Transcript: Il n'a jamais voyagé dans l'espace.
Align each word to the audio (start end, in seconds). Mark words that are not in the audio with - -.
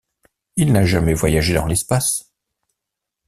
Il 0.55 0.73
n'a 0.73 0.83
jamais 0.83 1.13
voyagé 1.13 1.53
dans 1.53 1.67
l'espace. 1.67 2.33